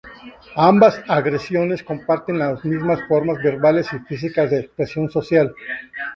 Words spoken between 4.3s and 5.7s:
de expresión social.